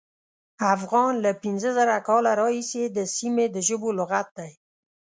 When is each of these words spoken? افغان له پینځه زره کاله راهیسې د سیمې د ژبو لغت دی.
افغان 0.75 1.13
له 1.25 1.31
پینځه 1.41 1.69
زره 1.77 1.95
کاله 2.07 2.31
راهیسې 2.41 2.83
د 2.97 2.97
سیمې 3.15 3.45
د 3.51 3.57
ژبو 3.67 3.89
لغت 3.99 4.27
دی. 4.37 4.51